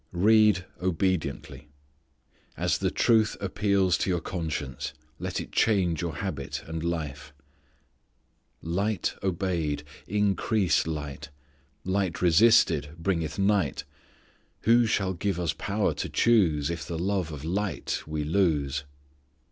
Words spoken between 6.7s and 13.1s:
life. "Light obeyed, increased light: Light resisted,